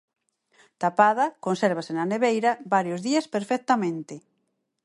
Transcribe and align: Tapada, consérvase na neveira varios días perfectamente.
Tapada, 0.81 1.25
consérvase 1.45 1.91
na 1.95 2.05
neveira 2.13 2.51
varios 2.75 2.99
días 3.07 3.25
perfectamente. 3.35 4.15